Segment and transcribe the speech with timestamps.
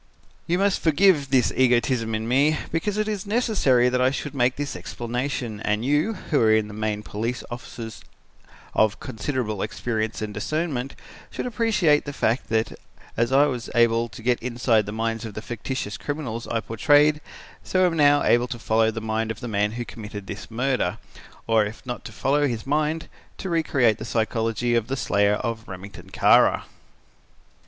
[0.47, 4.55] "You must forgive this egotism in me because it is necessary that I should make
[4.55, 8.01] this explanation and you, who are in the main police officers
[8.73, 10.95] of considerable experience and discernment,
[11.29, 12.79] should appreciate the fact that
[13.15, 17.21] as I was able to get inside the minds of the fictitious criminals I portrayed,
[17.63, 20.49] so am I now able to follow the mind of the man who committed this
[20.49, 20.97] murder,
[21.45, 23.07] or if not to follow his mind,
[23.37, 26.63] to recreate the psychology of the slayer of Remington Kara.